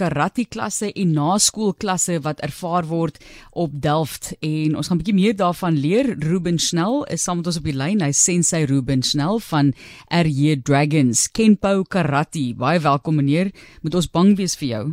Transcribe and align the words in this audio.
karate 0.00 0.46
klasse 0.48 0.88
en 0.96 1.12
naskoolklasse 1.16 2.20
wat 2.24 2.40
ervaar 2.46 2.86
word 2.88 3.18
op 3.52 3.74
Delft 3.84 4.32
en 4.40 4.76
ons 4.76 4.88
gaan 4.88 4.96
'n 4.96 5.02
bietjie 5.02 5.20
meer 5.20 5.36
daarvan 5.36 5.76
leer. 5.76 6.16
Ruben 6.18 6.58
Snell 6.58 7.04
is 7.08 7.22
saam 7.22 7.36
met 7.36 7.46
ons 7.46 7.56
op 7.56 7.64
die 7.64 7.76
lyn. 7.76 8.00
Hy 8.00 8.12
sensei 8.12 8.64
Ruben 8.64 9.02
Snell 9.02 9.38
van 9.38 9.74
RJ 10.08 10.62
Dragons 10.62 11.28
Kenpo 11.30 11.82
Karate. 11.82 12.54
Baie 12.56 12.80
welkom 12.80 13.14
meneer. 13.14 13.52
Moet 13.82 13.94
ons 13.94 14.10
bang 14.10 14.36
wees 14.36 14.56
vir 14.56 14.68
jou? 14.68 14.84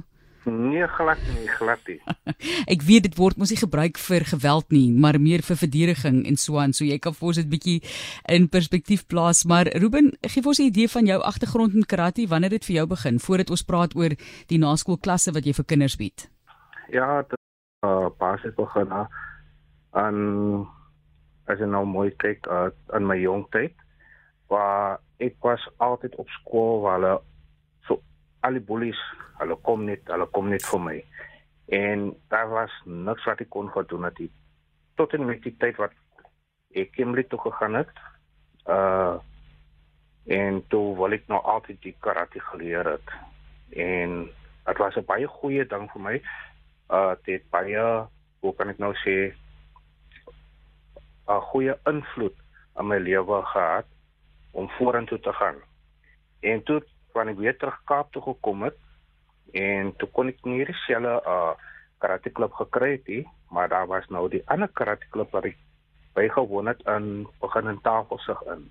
Nee, 0.48 0.88
glad 0.88 1.20
nie, 1.36 1.48
glad 1.58 1.82
nie. 1.88 1.98
ek 2.74 2.84
weet 2.88 3.10
dit 3.10 3.18
word 3.20 3.36
mos 3.36 3.52
nie 3.52 3.60
gebruik 3.60 4.00
vir 4.00 4.24
geweld 4.30 4.70
nie, 4.72 4.86
maar 4.96 5.20
meer 5.20 5.44
vir 5.44 5.60
verdediging 5.60 6.22
en 6.30 6.40
so 6.40 6.56
aan. 6.62 6.72
So 6.72 6.88
jy 6.88 6.96
kan 7.04 7.16
vir 7.18 7.28
ons 7.28 7.40
dit 7.42 7.50
bietjie 7.52 7.78
in 8.32 8.48
perspektief 8.48 9.04
plaas, 9.12 9.44
maar 9.44 9.68
Ruben, 9.76 10.14
gee 10.24 10.40
vir 10.40 10.52
ons 10.54 10.62
'n 10.64 10.70
idee 10.72 10.88
van 10.88 11.06
jou 11.06 11.20
agtergrond 11.20 11.76
in 11.76 11.84
karate, 11.84 12.28
wanneer 12.32 12.56
dit 12.56 12.66
vir 12.66 12.76
jou 12.80 12.88
begin 12.88 13.20
voordat 13.20 13.52
ons 13.52 13.68
praat 13.68 13.96
oor 13.96 14.16
die 14.48 14.62
naskoolklasse 14.62 15.36
wat 15.36 15.46
jy 15.46 15.54
vir 15.54 15.66
kinders 15.66 15.98
bied. 16.00 16.30
Ja, 16.90 17.22
dit 17.28 17.40
uh 17.84 18.10
basies 18.18 18.56
begin 18.56 18.88
aan 19.92 20.68
as 21.48 21.60
jy 21.60 21.68
nou 21.68 21.86
mooi 21.86 22.12
kyk 22.24 22.48
uh, 22.48 22.70
aan 22.96 23.08
my 23.08 23.18
jong 23.20 23.46
tyd 23.52 23.76
waar 24.52 25.00
ek 25.24 25.36
was 25.44 25.64
altyd 25.84 26.16
op 26.22 26.30
skool 26.42 26.82
waar 26.84 27.00
hulle 27.00 27.16
al 28.48 28.58
die 28.58 28.64
bullies, 28.64 29.00
hulle 29.42 29.58
kom 29.68 29.86
net, 29.90 30.08
hulle 30.12 30.28
kom 30.34 30.50
net 30.54 30.66
vir 30.66 30.84
my. 30.84 30.98
En 31.78 32.10
daar 32.32 32.50
was 32.50 32.74
niks 32.86 33.26
wat 33.28 33.44
ek 33.44 33.52
kon 33.54 33.70
gedoen 33.74 34.08
het 34.08 34.20
nie. 34.24 34.30
Tot 35.00 35.14
en 35.14 35.28
met 35.28 35.44
die 35.44 35.56
tyd 35.60 35.80
wat 35.82 35.96
ek 36.78 36.94
Kimberley 36.96 37.28
toe 37.28 37.42
gegaan 37.48 37.82
het, 37.84 37.92
uh 38.68 39.18
en 40.28 40.58
toe 40.68 40.92
wil 41.00 41.16
ek 41.16 41.30
nou 41.32 41.38
altyd 41.40 41.78
die 41.86 41.94
karate 42.04 42.42
geleer 42.50 42.84
het. 42.90 43.12
En 43.72 44.26
dit 44.68 44.80
was 44.84 44.98
'n 45.00 45.08
baie 45.08 45.28
goeie 45.28 45.64
ding 45.66 45.88
vir 45.92 46.02
my. 46.02 46.16
Uh 46.92 47.16
dit 47.24 47.44
baie, 47.50 47.84
hoe 48.40 48.54
kan 48.56 48.70
ek 48.70 48.80
nou 48.80 48.94
sê, 49.04 49.32
'n 51.28 51.42
goeie 51.52 51.78
invloed 51.86 52.36
op 52.76 52.86
my 52.86 52.98
lewe 52.98 53.42
gehad 53.54 53.88
om 54.52 54.70
vorentoe 54.70 55.20
te 55.20 55.34
gaan. 55.34 55.56
En 56.40 56.64
toe 56.64 56.84
wanneer 57.18 57.36
ek 57.36 57.42
weer 57.42 57.58
terug 57.58 57.80
Kaap 57.90 58.12
toe 58.14 58.24
gekom 58.26 58.68
het 58.68 58.78
en 59.58 59.94
toe 59.98 60.10
kon 60.14 60.30
ek 60.32 60.44
nie 60.46 60.66
dieselfde 60.70 61.18
uh 61.26 61.56
karate 61.98 62.30
klub 62.30 62.54
gekry 62.54 62.92
het 62.92 63.08
nie, 63.10 63.24
maar 63.50 63.70
daar 63.70 63.88
was 63.90 64.06
nou 64.14 64.28
die 64.30 64.44
ander 64.46 64.70
karate 64.70 65.08
klub 65.10 65.32
wat 65.34 65.48
ek 65.50 65.58
bygewoon 66.14 66.70
het 66.70 66.82
in 66.94 67.28
begin 67.42 67.72
in 67.72 67.82
Tafelsig 67.82 68.42
in. 68.54 68.68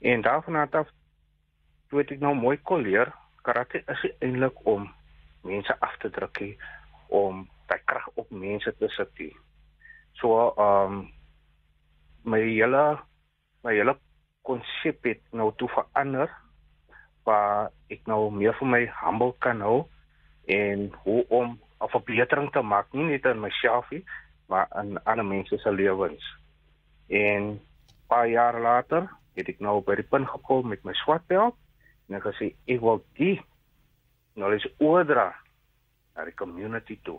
En 0.00 0.22
daarvan 0.24 0.56
af 0.56 0.88
toe 1.88 2.00
het 2.00 2.14
ek 2.16 2.20
nou 2.24 2.34
mooi 2.34 2.56
kon 2.62 2.80
leer 2.80 3.12
karate 3.44 3.82
is 3.92 4.04
eintlik 4.24 4.56
om 4.64 4.88
mense 5.44 5.76
af 5.80 5.96
te 6.00 6.10
druk 6.10 6.40
nie, 6.40 6.56
om 7.08 7.44
daai 7.68 7.80
krag 7.84 8.08
op 8.14 8.30
mense 8.30 8.72
te 8.78 8.88
sit. 8.96 9.12
Nie. 9.18 9.36
So 10.20 10.54
um 10.56 11.12
my 12.24 12.40
hele 12.40 12.84
my 13.64 13.74
hele 13.76 13.98
konsep 14.42 15.04
het 15.04 15.20
nou 15.32 15.52
toe 15.56 15.68
verander 15.68 16.32
waar 17.24 17.70
ek 17.92 18.06
nou 18.10 18.30
meer 18.30 18.56
vir 18.58 18.68
my 18.68 18.82
humble 19.00 19.34
kan 19.44 19.60
hou 19.64 19.84
en 20.46 20.90
hoe 21.04 21.24
om 21.28 21.58
'n 21.80 21.88
verbetering 21.88 22.50
te 22.52 22.62
maak 22.62 22.92
nie 22.92 23.04
net 23.04 23.24
in 23.24 23.40
myself 23.40 23.90
nie 23.90 24.04
maar 24.46 24.68
in 24.80 25.02
ander 25.04 25.24
mense 25.24 25.58
se 25.58 25.72
lewens. 25.72 26.36
En 27.06 27.60
paar 28.06 28.28
jaar 28.28 28.60
later 28.60 29.08
het 29.34 29.48
ek 29.48 29.60
nou 29.60 29.80
by 29.82 29.96
die 29.98 30.08
punt 30.08 30.28
gekom 30.28 30.68
met 30.68 30.84
my 30.84 30.92
swart 31.02 31.26
belt 31.26 31.56
en 32.08 32.18
ek 32.18 32.26
gesê 32.28 32.52
ek 32.70 32.80
wil 32.80 33.02
die 33.18 33.40
knowledge 34.34 34.70
oordra 34.78 35.32
na 36.14 36.24
die 36.24 36.36
community 36.38 36.98
toe. 37.02 37.18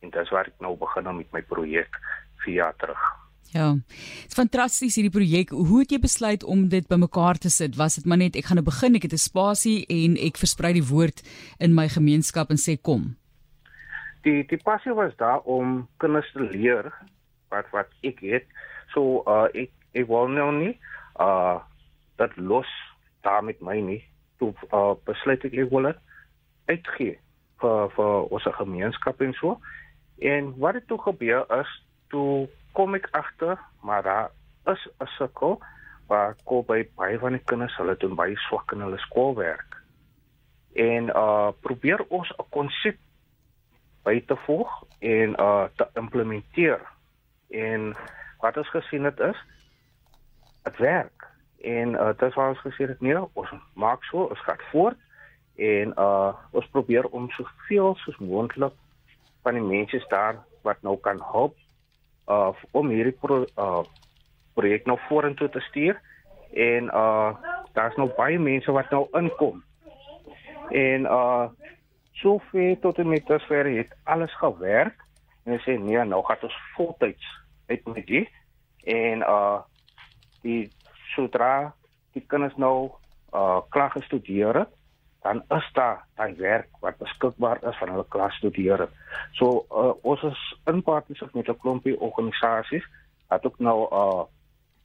En 0.00 0.12
dis 0.14 0.30
waar 0.30 0.46
ek 0.46 0.60
nou 0.60 0.76
begin 0.78 1.10
met 1.16 1.32
my 1.32 1.42
projek 1.42 1.98
4 2.44 2.54
jaar 2.54 2.76
terug. 2.78 3.17
Ja. 3.52 3.72
Dit's 3.72 4.36
fantasties 4.36 4.98
hierdie 4.98 5.14
projek. 5.14 5.52
Hoe 5.56 5.80
het 5.80 5.92
jy 5.94 5.98
besluit 6.02 6.44
om 6.44 6.66
dit 6.68 6.86
bymekaar 6.88 7.38
te 7.40 7.48
sit? 7.50 7.78
Was 7.80 7.96
dit 7.96 8.04
maar 8.04 8.20
net 8.20 8.36
ek 8.36 8.50
gaan 8.50 8.60
nou 8.60 8.66
begin, 8.66 8.98
ek 8.98 9.08
het 9.08 9.16
'n 9.16 9.24
spasie 9.24 9.86
en 9.88 10.16
ek 10.16 10.36
versprei 10.36 10.72
die 10.72 10.84
woord 10.84 11.22
in 11.58 11.74
my 11.74 11.88
gemeenskap 11.88 12.50
en 12.50 12.60
sê 12.60 12.76
kom. 12.76 13.16
Die 14.22 14.44
die 14.44 14.60
passie 14.62 14.92
was 14.92 15.16
daar 15.16 15.40
om 15.40 15.88
kinders 15.96 16.30
te 16.32 16.40
leer 16.40 16.92
wat 17.48 17.64
wat 17.72 17.88
ek 18.02 18.20
het. 18.20 18.44
So 18.92 19.22
uh 19.26 19.48
ek 19.54 19.70
ek 19.94 20.06
wil 20.08 20.28
nou 20.28 20.52
nie 20.52 20.78
uh 21.20 21.58
dat 22.16 22.36
los 22.36 22.68
daar 23.22 23.44
met 23.44 23.60
my 23.60 23.80
nie. 23.80 24.04
Toe 24.38 24.52
uh 24.72 24.94
besluit 25.04 25.44
ek 25.44 25.54
ek 25.54 25.70
wil 25.70 25.82
dit 25.82 25.98
uitgee 26.66 27.18
vir 27.60 27.90
vir 27.96 28.28
ons 28.30 28.44
gemeenskap 28.44 29.20
en 29.20 29.32
so. 29.32 29.58
En 30.18 30.54
wat 30.58 30.74
het 30.74 30.86
toe 30.86 30.98
gebeur 30.98 31.46
is 31.60 31.70
toe 32.08 32.48
kom 32.78 32.94
ek 32.94 33.08
agter, 33.10 33.58
maar 33.82 34.02
daar 34.06 34.30
is 34.70 34.88
'n 35.02 35.10
sukkel 35.18 35.58
waar 36.06 36.36
kom 36.44 36.62
by 36.66 36.86
baie 36.96 37.18
van 37.18 37.32
die 37.32 37.44
kinders 37.44 37.76
hulle 37.76 37.96
doen 37.96 38.14
baie 38.14 38.36
swak 38.36 38.72
in 38.72 38.80
hulle 38.80 38.98
skoolwerk. 38.98 39.82
En 40.74 41.10
uh 41.24 41.50
probeer 41.60 42.04
ons 42.08 42.30
'n 42.30 42.46
konsep 42.50 42.98
by 44.04 44.22
te 44.26 44.36
volg 44.46 44.70
en 44.98 45.34
uh 45.40 45.66
te 45.76 45.88
implementeer. 45.94 46.80
En 47.50 47.96
wat 48.38 48.56
ons 48.56 48.70
gesien 48.70 49.04
het 49.04 49.20
is 49.20 49.38
dit 50.62 50.76
werk. 50.76 51.26
En 51.60 51.88
uh 51.94 52.12
dit 52.16 52.34
was 52.34 52.56
ons 52.56 52.66
gesê 52.66 52.86
dit 52.86 53.00
nee, 53.00 53.18
ons 53.32 53.50
maak 53.74 54.04
so, 54.04 54.22
ons 54.22 54.44
gaan 54.46 54.62
voort 54.70 54.98
en 55.56 55.92
uh 55.96 56.32
ons 56.50 56.70
probeer 56.70 57.06
om 57.06 57.30
soveel 57.30 57.94
soos 57.94 58.18
moontlik 58.18 58.74
van 59.42 59.54
die 59.54 59.68
mense 59.76 60.04
daar 60.08 60.36
wat 60.62 60.82
nou 60.82 60.96
kan 60.96 61.22
help 61.32 61.56
uh 62.28 62.52
om 62.70 62.88
hierdie 62.88 63.16
pro, 63.20 63.44
uh 63.56 63.82
projek 64.54 64.86
nou 64.86 64.98
vorentoe 65.08 65.48
te 65.48 65.60
stuur. 65.60 66.00
En 66.52 66.84
uh 66.84 67.34
daar's 67.72 67.96
nog 67.96 68.14
baie 68.16 68.38
mense 68.38 68.72
wat 68.72 68.90
nou 68.90 69.06
inkom. 69.12 69.62
En 70.70 71.02
uh 71.02 71.48
soveel 72.12 72.78
tot 72.78 72.98
en 72.98 73.08
met 73.08 73.26
dusver 73.26 73.76
het 73.76 73.94
alles 74.04 74.34
gewerk. 74.36 74.96
En 75.44 75.52
hulle 75.52 75.62
sê 75.64 75.78
nee, 75.80 76.04
nou 76.04 76.24
gaan 76.24 76.42
ons 76.42 76.60
voltyds 76.74 77.26
uit 77.66 77.86
met 77.86 78.06
dit 78.06 78.28
en 78.84 79.18
uh 79.20 79.60
die 80.42 80.70
sodra 81.14 81.74
die 82.12 82.24
kinders 82.26 82.56
nou 82.56 82.90
uh 83.34 83.60
klaar 83.68 83.90
gestudeer 83.90 84.54
het 84.54 84.77
dan 85.22 85.42
is 85.58 85.66
daar 85.72 86.04
daai 86.16 86.34
werk 86.38 86.68
wat 86.80 86.98
beskikbaar 86.98 87.62
is 87.68 87.78
van 87.78 87.90
hulle 87.94 88.06
klas 88.08 88.34
studeer. 88.34 88.88
So 89.32 89.66
uh, 89.70 89.92
ons 90.02 90.22
is 90.22 90.42
in 90.70 90.82
partnerskap 90.82 91.34
met 91.34 91.48
'n 91.48 91.58
klompie 91.58 92.00
organisasies 92.00 92.84
wat 93.28 93.46
ook 93.46 93.58
nou 93.58 93.78
uh 93.92 94.24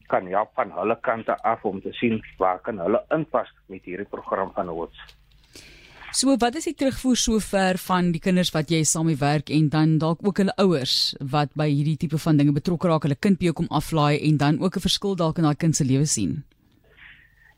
kan 0.07 0.27
help 0.27 0.49
van 0.53 0.71
hulle 0.71 0.97
kante 1.01 1.35
af 1.43 1.63
om 1.65 1.81
te 1.81 1.91
sien 1.91 2.21
waar 2.37 2.59
kan 2.59 2.77
hulle 2.77 3.05
inpas 3.09 3.49
met 3.65 3.83
hierdie 3.83 4.09
program 4.09 4.51
van 4.53 4.69
ons. 4.69 4.97
So 6.13 6.35
wat 6.37 6.55
is 6.55 6.67
die 6.69 6.75
terugvoer 6.77 7.17
sover 7.17 7.77
van 7.81 8.11
die 8.13 8.21
kinders 8.21 8.51
wat 8.53 8.69
jy 8.69 8.83
saam 8.85 9.07
mee 9.09 9.17
werk 9.17 9.49
en 9.49 9.69
dan 9.73 9.97
dalk 9.97 10.19
ook 10.21 10.37
hulle 10.43 10.53
ouers 10.61 11.15
wat 11.33 11.49
by 11.57 11.65
hierdie 11.71 11.97
tipe 11.97 12.19
van 12.21 12.37
dinge 12.37 12.53
betrokke 12.53 12.87
raak, 12.87 13.07
hulle 13.07 13.17
kind 13.17 13.39
by 13.39 13.49
jou 13.49 13.55
kom 13.63 13.69
aflaai 13.73 14.21
en 14.21 14.37
dan 14.37 14.59
ook 14.61 14.77
'n 14.77 14.85
verskil 14.85 15.15
dalk 15.15 15.37
in 15.37 15.49
daai 15.49 15.57
kind 15.57 15.75
se 15.75 15.83
lewe 15.83 16.05
sien? 16.05 16.43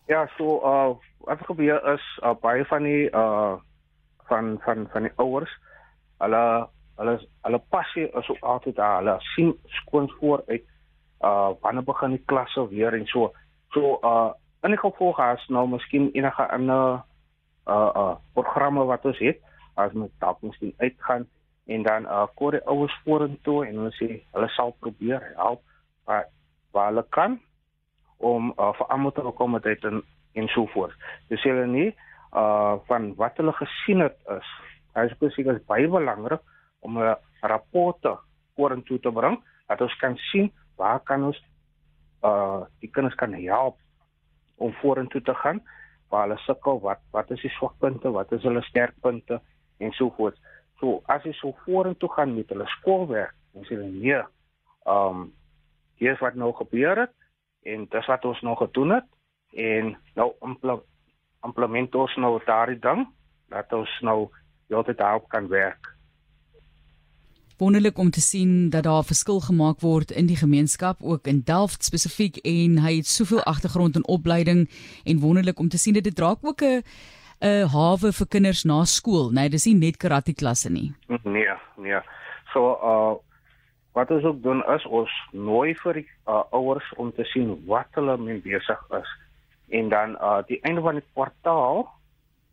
Ja, 0.08 0.28
so 0.38 0.62
uh 0.62 0.94
wat 1.26 1.40
gebeur 1.46 1.94
is 1.94 2.20
uh, 2.24 2.36
baie 2.42 2.66
van 2.66 2.84
die 2.84 3.10
uh 3.10 3.58
van 4.30 4.58
van 4.62 4.88
van 4.92 5.02
die 5.02 5.12
ouers 5.16 5.50
hulle 6.22 6.68
hulle 6.98 7.16
hulle 7.42 7.62
passie 7.70 8.06
is 8.12 8.30
ook 8.30 8.40
altyd 8.40 8.76
daar. 8.76 8.98
Hulle 8.98 9.16
sien 9.20 9.56
skoon 9.66 10.10
voor 10.20 10.44
uit 10.48 10.64
uh 11.22 11.50
wanneer 11.62 11.84
begin 11.84 12.10
die 12.10 12.24
klasse 12.26 12.68
weer 12.70 12.94
en 12.94 13.06
so. 13.06 13.32
So 13.70 13.98
uh 14.04 14.32
in 14.62 14.74
die 14.74 14.80
gevolg 14.80 15.20
as 15.20 15.48
nou 15.48 15.68
miskien 15.70 16.12
enige 16.14 16.48
ander 16.48 17.02
uh 17.66 17.90
uh 17.96 18.16
programme 18.34 18.86
wat 18.86 19.06
ons 19.06 19.20
het 19.20 19.42
as 19.74 19.92
met 19.92 20.14
dalk 20.20 20.42
miskien 20.42 20.74
uitgaan 20.78 21.26
en 21.66 21.84
dan 21.84 22.06
uh 22.06 22.28
kom 22.36 22.52
die 22.52 22.64
ouers 22.66 23.02
vorentoe 23.04 23.66
en 23.66 23.82
hulle 23.82 23.98
sê 23.98 24.22
hulle 24.38 24.50
sal 24.54 24.76
probeer 24.80 25.32
help 25.36 25.66
waar 26.06 26.30
waar 26.72 26.94
hulle 26.94 27.06
kan 27.10 27.40
om 28.18 28.54
uh, 28.58 28.72
vir 28.78 28.88
almal 28.88 29.12
te 29.12 29.60
dit 29.64 29.84
en 29.84 30.04
en 30.36 30.48
so 30.48 30.66
voort. 30.74 30.96
Dis 31.30 31.44
hulle 31.48 31.68
nie 31.68 31.90
uh 32.36 32.76
van 32.90 33.14
wat 33.16 33.38
hulle 33.40 33.54
gesien 33.56 34.04
het 34.04 34.18
is. 34.36 34.48
Hy 34.96 35.08
sê 35.08 35.44
dit 35.44 35.56
is 35.56 35.68
baie 35.68 35.88
belangrik 35.88 36.42
om 36.82 37.00
'n 37.00 37.16
rapporte 37.42 38.18
vorentoe 38.56 39.00
te 39.00 39.12
bring 39.12 39.40
dat 39.68 39.82
ons 39.82 39.96
kan 39.98 40.18
sien 40.32 40.52
waar 40.76 41.00
kan 41.00 41.24
ons 41.24 41.40
uh 42.24 42.64
die 42.80 42.92
kinders 42.92 43.16
kan 43.16 43.34
help 43.34 43.78
om 44.58 44.74
vorentoe 44.82 45.22
te 45.22 45.34
gaan 45.34 45.62
waar 46.10 46.28
hulle 46.28 46.38
sukkel 46.38 46.80
wat 46.80 47.00
wat 47.12 47.32
is 47.32 47.42
die 47.42 47.56
swakpunte 47.58 48.12
wat 48.12 48.32
is 48.32 48.44
hulle 48.44 48.62
sterkpunte 48.62 49.42
en 49.78 49.92
so 49.92 50.10
voort. 50.18 50.38
So 50.80 51.02
as 51.08 51.24
jy 51.24 51.34
so 51.34 51.56
vorentoe 51.66 52.10
gaan 52.10 52.36
met 52.36 52.50
hulle 52.50 52.68
skoolwerk, 52.80 53.36
dan 53.54 53.64
sê 53.64 53.76
hulle 53.76 53.92
nee. 53.92 54.22
Um 54.86 55.32
hier 55.96 56.12
is 56.12 56.20
wat 56.20 56.36
nou 56.36 56.52
gebeur 56.54 57.00
het 57.00 57.14
en 57.66 57.88
dis 57.90 58.06
wat 58.12 58.26
ons 58.26 58.42
nog 58.42 58.62
gedoen 58.62 58.90
het 59.00 59.08
en 59.56 59.98
nou 60.16 60.32
implement 61.46 61.96
ons 61.96 62.16
nou 62.22 62.38
daardie 62.46 62.80
ding 62.80 63.06
dat 63.54 63.74
ons 63.74 63.92
nou 64.02 64.30
heeltyd 64.70 64.98
daarop 64.98 65.28
kan 65.30 65.48
werk. 65.48 65.92
Wonderlik 67.58 67.98
om 67.98 68.10
te 68.12 68.22
sien 68.22 68.70
dat 68.70 68.84
daar 68.84 69.04
verskil 69.04 69.40
gemaak 69.40 69.80
word 69.80 70.12
in 70.12 70.28
die 70.28 70.36
gemeenskap 70.36 70.98
ook 71.02 71.28
in 71.28 71.42
Delft 71.48 71.86
spesifiek 71.88 72.42
en 72.44 72.82
hy 72.84 72.98
het 72.98 73.08
soveel 73.08 73.44
agtergrond 73.48 73.96
in 73.96 74.08
opleiding 74.08 74.66
en 75.06 75.22
wonderlik 75.24 75.60
om 75.60 75.70
te 75.70 75.80
sien 75.80 75.96
dit 75.96 76.16
draak 76.16 76.44
ook 76.44 76.62
'n 76.62 76.84
'n 77.42 77.68
hawe 77.68 78.12
vir 78.12 78.28
kinders 78.28 78.64
na 78.64 78.84
skool, 78.84 79.32
nee, 79.32 79.50
dis 79.50 79.66
nie 79.66 79.76
net 79.76 79.98
karate 79.98 80.34
klasse 80.34 80.70
nie. 80.70 80.94
Nee, 81.08 81.48
nee. 81.78 82.02
So 82.54 82.76
uh 82.92 83.25
wat 83.96 84.12
ons 84.12 84.24
ook 84.28 84.42
doen 84.44 84.64
is 84.76 84.86
ons 84.86 85.12
nooi 85.32 85.76
vir 85.84 86.02
die 86.02 86.08
uh, 86.28 86.44
ouers 86.52 86.88
om 87.00 87.14
te 87.16 87.24
sien 87.32 87.54
wat 87.70 87.88
hulle 87.96 88.18
mee 88.20 88.42
besig 88.44 88.82
is 89.00 89.12
en 89.70 89.90
dan 89.90 90.18
uh 90.22 90.42
die 90.48 90.60
einde 90.62 90.82
van 90.82 91.00
die 91.00 91.08
kwartaal 91.14 91.86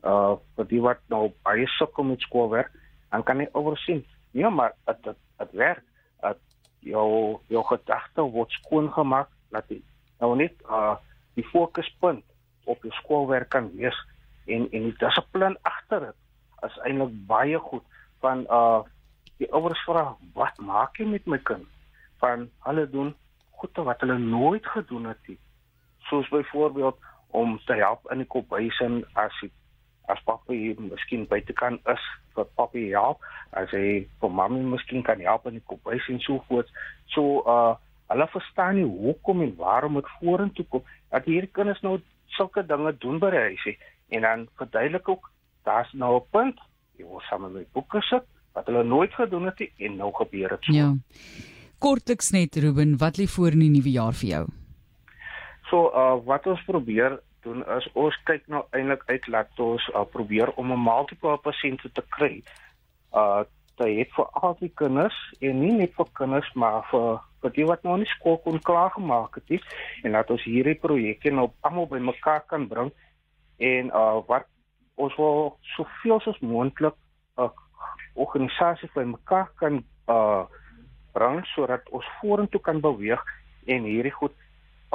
uh 0.02 0.34
vir 0.56 0.68
die 0.70 0.80
wat 0.82 1.00
nou 1.12 1.28
baie 1.46 1.66
sukkel 1.76 2.06
met 2.08 2.24
skoolwerk, 2.24 2.70
dan 3.10 3.22
kan 3.22 3.40
jy 3.40 3.48
oorsien. 3.52 4.04
Ja, 4.32 4.50
maar 4.50 4.74
dit 4.86 5.14
dit 5.38 5.52
werk. 5.52 5.82
Dat 6.20 6.38
jou 6.80 7.38
jou 7.48 7.64
gedagte 7.64 8.22
word 8.22 8.50
skoon 8.50 8.90
gemaak 8.92 9.28
dat 9.50 9.68
jy 9.68 9.82
nou 10.20 10.34
net 10.36 10.54
uh 10.70 10.96
die 11.34 11.46
fokuspunt 11.48 12.24
op 12.64 12.82
jou 12.82 12.92
skoolwerk 13.00 13.50
kan 13.50 13.70
wees 13.76 13.98
en 14.46 14.68
en 14.70 14.88
die 14.88 14.96
dissipline 14.98 15.58
agter 15.62 16.10
dit 16.10 16.18
is 16.66 16.78
eintlik 16.86 17.14
baie 17.26 17.58
goed 17.58 17.84
van 18.20 18.46
uh 18.48 18.82
die 19.42 19.50
ouers 19.56 19.80
vra 19.86 20.04
wat 20.38 20.58
maak 20.62 20.98
jy 21.00 21.08
met 21.10 21.26
my 21.26 21.38
kind? 21.50 21.66
Van 22.22 22.48
hulle 22.66 22.86
doen 22.90 23.14
goede 23.62 23.84
wat 23.88 24.02
hulle 24.04 24.18
nooit 24.18 24.66
gedoen 24.74 25.08
het 25.10 25.30
nie. 25.30 25.38
Soos 26.10 26.28
byvoorbeeld 26.28 26.98
om 27.30 27.58
te 27.66 27.78
help 27.80 28.06
in 28.12 28.22
die 28.22 28.28
kophuisin 28.34 29.02
as 29.18 29.34
die 29.40 29.50
as 30.10 30.18
papie 30.26 30.74
miskien 30.82 31.28
buite 31.30 31.54
kan 31.56 31.78
is 31.92 32.02
vir 32.34 32.48
papie 32.58 32.90
help 32.90 33.22
as 33.58 33.70
hy 33.70 34.02
vir 34.20 34.34
mamma 34.40 34.60
miskien 34.74 35.04
kan 35.06 35.22
help 35.22 35.46
in 35.46 35.60
die 35.60 35.68
kombuis 35.70 36.08
en 36.10 36.20
so 36.26 36.42
voort. 36.48 36.70
So 37.14 37.42
uh 37.46 37.74
hulle 38.12 38.26
verstaan 38.28 38.76
nie 38.76 38.84
hoekom 38.84 39.40
en 39.40 39.54
waarom 39.56 39.94
dit 39.96 40.08
vorentoe 40.20 40.66
kom 40.68 40.82
dat 41.14 41.24
hierdie 41.24 41.48
kinders 41.56 41.80
nou 41.80 41.94
sulke 42.36 42.60
dinge 42.66 42.92
doen 43.00 43.22
by 43.22 43.30
die 43.32 43.44
huisie. 43.46 43.76
En 44.12 44.26
dan 44.26 44.42
verduidelik 44.60 45.08
ook 45.08 45.30
daar's 45.64 45.92
nou 45.92 46.18
'n 46.18 46.28
punt 46.30 46.60
jy 46.98 47.06
word 47.08 47.24
saam 47.30 47.48
met 47.52 47.72
boeke 47.72 48.02
sit 48.10 48.26
wat 48.52 48.66
hulle 48.66 48.84
nooit 48.84 49.14
gedoen 49.14 49.50
het 49.50 49.60
en 49.78 49.96
nou 49.96 50.12
gebeur 50.20 50.56
dit 50.56 50.70
so 50.70 50.76
ja 50.76 50.93
kortliks 51.78 52.31
net 52.31 52.56
Ruben 52.56 52.99
wat 52.99 53.19
lê 53.19 53.26
voor 53.26 53.56
in 53.58 53.66
die 53.66 53.75
nuwe 53.76 53.90
jaar 53.90 54.14
vir 54.14 54.28
jou 54.28 54.46
so 55.70 55.88
uh 55.94 56.16
wat 56.28 56.46
ons 56.46 56.64
probeer 56.69 57.20
doen 57.43 57.64
is 57.76 57.88
ons 57.99 58.16
kyk 58.28 58.44
nou 58.52 58.62
eintlik 58.76 59.02
uit 59.10 59.26
laat 59.34 59.60
ons 59.62 59.88
uh, 59.93 60.04
probeer 60.14 60.52
om 60.60 60.72
'n 60.72 60.84
multiple 60.84 61.37
pasiënte 61.49 61.90
te 61.93 62.04
kry. 62.16 62.43
Uh 63.12 63.43
dit 63.76 63.99
het 63.99 64.10
vir 64.14 64.26
al 64.44 64.56
die 64.60 64.72
kinders 64.81 65.16
en 65.40 65.60
nie 65.60 65.72
net 65.72 65.94
vir 65.96 66.08
kinders 66.19 66.50
maar 66.54 66.84
vir 66.90 67.20
vir 67.43 67.52
die 67.56 67.64
wat 67.66 67.82
nog 67.82 67.96
nie 67.99 68.10
skool 68.14 68.37
kon 68.44 68.60
klaar 68.69 68.90
gemaak 68.90 69.34
het 69.34 69.49
nie 69.49 69.60
en 70.04 70.12
dat 70.12 70.31
ons 70.31 70.44
hierdie 70.44 70.78
projekte 70.82 71.31
nou 71.31 71.49
almal 71.60 71.88
bymekaar 71.88 72.44
kan 72.46 72.69
bring 72.69 72.93
en 73.58 73.90
uh 74.02 74.20
wat 74.28 74.46
ons 74.94 75.16
wil 75.16 75.56
soveel 75.76 76.20
as 76.20 76.40
moontlik 76.40 76.94
uh, 77.38 77.49
organisasie 78.14 78.91
bymekaar 78.94 79.50
kan 79.61 79.85
uh 80.09 80.44
bring 81.12 81.43
sodat 81.53 81.88
ons 81.93 82.06
vorentoe 82.20 82.61
kan 82.61 82.81
beweeg 82.81 83.20
en 83.69 83.85
hierdie 83.85 84.14
goed 84.17 84.32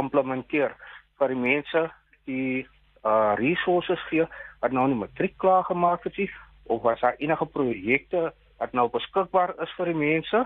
implementeer. 0.02 0.74
Vir 1.18 1.34
die 1.34 1.42
mense 1.42 1.84
die 2.26 2.66
uh 3.06 3.36
resources 3.38 4.02
gee 4.10 4.26
wat 4.62 4.74
nou 4.74 4.88
nie 4.90 4.98
matriek 4.98 5.38
klaar 5.38 5.64
gemaak 5.70 6.04
het 6.10 6.18
nie 6.18 6.30
of 6.68 6.82
was 6.82 7.00
daar 7.00 7.16
enige 7.22 7.46
projekte 7.46 8.34
wat 8.58 8.74
nou 8.74 8.90
beskikbaar 8.90 9.54
is 9.62 9.74
vir 9.78 9.94
die 9.94 10.00
mense 10.02 10.44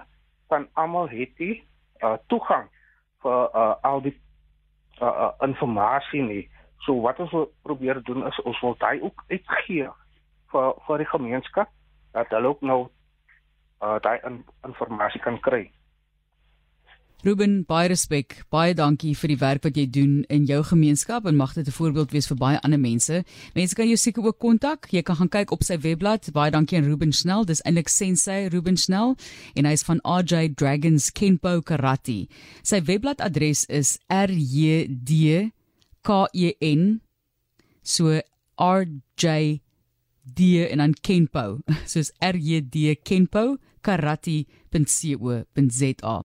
van 0.52 0.68
almal 0.74 1.10
het 1.10 1.32
die 1.40 1.64
uh 2.04 2.18
toegang 2.28 2.68
vir 3.24 3.56
uh 3.56 3.76
al 3.88 4.02
die 4.02 4.16
uh, 5.02 5.08
uh 5.08 5.32
inligting 5.48 6.28
nie. 6.28 6.50
So 6.86 7.02
wat 7.02 7.20
ons 7.20 7.34
probeer 7.64 8.02
doen 8.04 8.28
is 8.28 8.40
ons 8.42 8.60
wil 8.62 8.76
daai 8.80 9.02
ook 9.02 9.24
uitgee 9.30 9.90
vir 10.52 10.74
vir 10.88 10.98
die 10.98 11.12
gemeenskap 11.14 11.70
dat 12.14 12.28
hulle 12.30 12.48
ook 12.48 12.62
nou 12.62 12.82
uh 13.82 13.98
daai 14.02 14.20
in, 14.28 14.44
inligting 14.64 15.24
kan 15.24 15.40
kry 15.42 15.72
Ruben, 17.22 17.60
baie 17.70 17.86
respek. 17.92 18.40
Baie 18.50 18.74
dankie 18.74 19.12
vir 19.14 19.30
die 19.30 19.38
werk 19.38 19.66
wat 19.68 19.76
jy 19.78 19.84
doen 19.94 20.14
in 20.34 20.48
jou 20.50 20.64
gemeenskap 20.66 21.28
en 21.30 21.38
mag 21.38 21.54
dit 21.54 21.68
'n 21.68 21.72
voorbeeld 21.72 22.12
wees 22.12 22.28
vir 22.28 22.38
baie 22.38 22.60
ander 22.66 22.80
mense. 22.80 23.24
Mense 23.54 23.76
kan 23.76 23.86
jou 23.86 23.98
seker 23.98 24.26
ook 24.26 24.40
kontak. 24.40 24.90
Jy 24.90 25.04
kan 25.04 25.16
gaan 25.16 25.30
kyk 25.30 25.52
op 25.52 25.64
sy 25.64 25.78
webblad. 25.78 26.32
Baie 26.34 26.50
dankie 26.52 26.78
aan 26.78 26.90
Ruben 26.90 27.12
Snell. 27.12 27.46
Dis 27.46 27.62
eintlik 27.62 27.90
Sensei 27.90 28.48
Ruben 28.48 28.78
Snell 28.78 29.16
en 29.54 29.66
hy's 29.66 29.84
van 29.84 30.00
RJ 30.04 30.56
Dragons 30.56 31.12
Kenpo 31.12 31.62
Karate. 31.62 32.28
Sy 32.64 32.82
webblad 32.82 33.22
adres 33.22 33.66
is 33.66 34.00
rjd 34.10 35.52
k 36.02 36.28
e 36.34 36.56
n 36.60 37.02
so 37.84 38.20
rj 38.58 39.62
d 40.24 40.40
en 40.72 40.78
dan 40.82 40.94
Kenpo. 41.06 41.60
Soos 41.92 42.10
rjd 42.22 42.76
kenpo 43.04 43.58
karate.co.za. 43.82 44.56